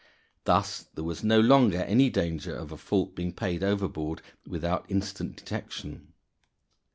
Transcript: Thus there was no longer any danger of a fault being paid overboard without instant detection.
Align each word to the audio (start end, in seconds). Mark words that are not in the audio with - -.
Thus 0.45 0.87
there 0.95 1.03
was 1.03 1.23
no 1.23 1.39
longer 1.39 1.77
any 1.81 2.09
danger 2.09 2.55
of 2.55 2.71
a 2.71 2.77
fault 2.77 3.13
being 3.13 3.33
paid 3.33 3.63
overboard 3.63 4.23
without 4.47 4.89
instant 4.89 5.35
detection. 5.35 6.13